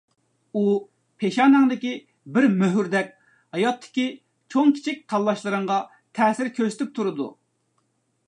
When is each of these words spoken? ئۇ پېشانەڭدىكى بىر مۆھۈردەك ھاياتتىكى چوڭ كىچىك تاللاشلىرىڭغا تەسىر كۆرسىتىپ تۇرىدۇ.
ئۇ 0.59 0.61
پېشانەڭدىكى 1.23 1.91
بىر 2.37 2.47
مۆھۈردەك 2.61 3.11
ھاياتتىكى 3.57 4.07
چوڭ 4.55 4.73
كىچىك 4.77 5.05
تاللاشلىرىڭغا 5.13 5.79
تەسىر 6.21 6.53
كۆرسىتىپ 6.57 6.97
تۇرىدۇ. 6.97 7.29